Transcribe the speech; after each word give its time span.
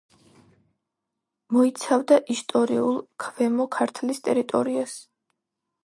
მოიცავდა 1.57 2.19
ისტორიულ 2.37 2.99
ქვემო 3.27 3.71
ქართლის 3.79 4.27
ტერიტორიას. 4.31 4.99